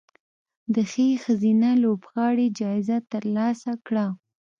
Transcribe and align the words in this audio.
د 0.73 0.75
ښې 0.91 1.07
ښځینه 1.23 1.69
لوبغاړې 1.83 2.47
جایزه 2.59 2.97
ترلاسه 3.11 3.71
کړه 3.85 4.05